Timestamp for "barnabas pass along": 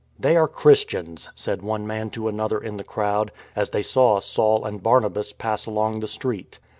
4.81-5.99